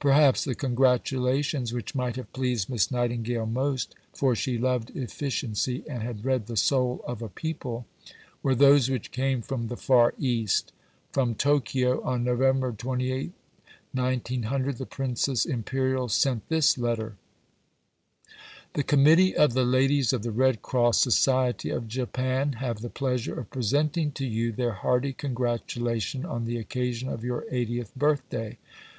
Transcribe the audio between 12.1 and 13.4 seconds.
November 28,